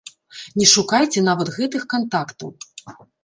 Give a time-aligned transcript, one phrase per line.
[0.59, 2.49] Не шукайце нават гэтых кантактаў.